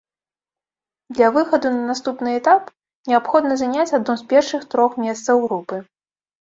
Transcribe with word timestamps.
Для 1.15 1.27
выхаду 1.35 1.67
на 1.75 1.83
наступны 1.91 2.29
этап 2.39 2.73
неабходна 3.13 3.53
заняць 3.63 3.95
адно 4.01 4.19
з 4.25 4.29
першых 4.35 4.61
трох 4.75 5.01
месцаў 5.07 5.35
групы. 5.49 5.75